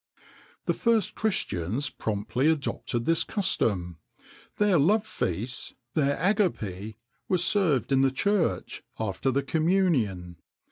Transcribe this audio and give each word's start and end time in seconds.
[XXIX 0.03 0.23
80] 0.23 0.29
The 0.65 0.73
first 0.73 1.13
Christians 1.13 1.89
promptly 1.91 2.47
adopted 2.47 3.05
this 3.05 3.23
custom: 3.23 3.99
their 4.57 4.79
love 4.79 5.05
feasts 5.05 5.75
their 5.93 6.17
agapæ 6.17 6.95
were 7.29 7.37
served 7.37 7.91
in 7.91 8.01
the 8.01 8.09
church, 8.09 8.81
after 8.97 9.29
the 9.29 9.43
Communion. 9.43 10.37